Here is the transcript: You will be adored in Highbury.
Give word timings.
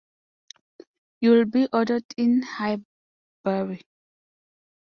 You 1.19 1.29
will 1.29 1.45
be 1.45 1.67
adored 1.71 2.05
in 2.17 2.41
Highbury. 2.41 3.83